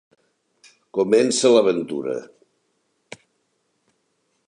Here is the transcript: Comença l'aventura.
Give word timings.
Comença 0.99 1.51
l'aventura. 1.57 2.17